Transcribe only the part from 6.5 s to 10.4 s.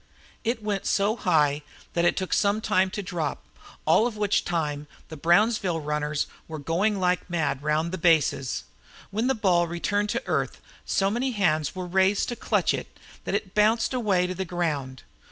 going like mad round the bases. When the ball returned to